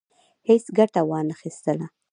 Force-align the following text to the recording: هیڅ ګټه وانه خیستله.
هیڅ 0.47 0.65
ګټه 0.77 1.01
وانه 1.09 1.35
خیستله. 1.39 1.85